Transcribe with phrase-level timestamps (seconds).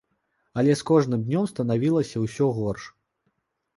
[0.61, 2.83] Але з кожным днём станавілася ўсё горш.